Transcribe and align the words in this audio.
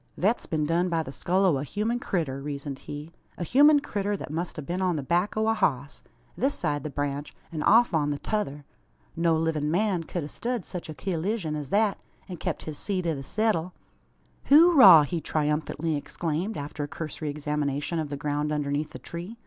"Thet's 0.19 0.47
been 0.47 0.65
done 0.65 0.89
by 0.89 1.03
the 1.03 1.11
skull 1.11 1.45
o' 1.45 1.57
a 1.59 1.63
human 1.63 1.99
critter," 1.99 2.41
reasoned 2.41 2.79
he 2.79 3.11
"a 3.37 3.43
human 3.43 3.79
critter, 3.81 4.17
that 4.17 4.31
must 4.31 4.57
a 4.57 4.63
been 4.63 4.81
on 4.81 4.95
the 4.95 5.03
back 5.03 5.37
o' 5.37 5.47
a 5.47 5.53
hoss 5.53 6.01
this 6.35 6.55
side 6.55 6.81
the 6.81 6.89
branch, 6.89 7.35
an 7.51 7.61
off 7.61 7.93
on 7.93 8.09
the 8.09 8.17
t'other. 8.17 8.65
No 9.15 9.35
livin' 9.37 9.69
man 9.69 10.03
ked 10.05 10.23
a 10.23 10.27
stud 10.27 10.65
sech 10.65 10.89
a 10.89 10.95
cullizyun 10.95 11.55
as 11.55 11.69
thet, 11.69 11.99
an 12.27 12.37
kep 12.37 12.63
his 12.63 12.79
seat 12.79 13.05
i' 13.05 13.13
the 13.13 13.21
seddle. 13.21 13.73
"Hooraw!" 14.49 15.03
he 15.03 15.21
triumphantly 15.21 15.95
exclaimed, 15.95 16.57
after 16.57 16.83
a 16.83 16.87
cursory 16.87 17.29
examination 17.29 17.99
of 17.99 18.09
the 18.09 18.17
ground 18.17 18.51
underneath 18.51 18.89
the 18.93 18.97
tree. 18.97 19.37